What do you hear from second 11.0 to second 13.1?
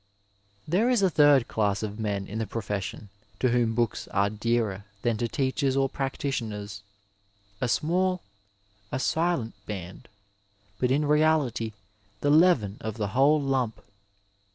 reality the leaven of the